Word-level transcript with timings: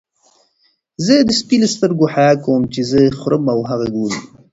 زه 1.05 1.15
د 1.27 1.31
سپي 1.39 1.55
له 1.63 1.67
سترګو 1.75 2.05
حیا 2.13 2.31
کوم 2.45 2.61
چې 2.73 2.81
زه 2.89 2.99
خورم 3.19 3.43
او 3.53 3.59
هغه 3.69 3.87
ګوري. 3.95 4.19